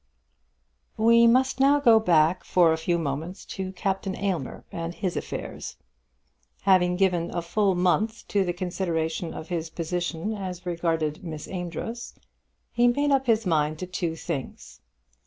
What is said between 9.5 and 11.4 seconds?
position as regarded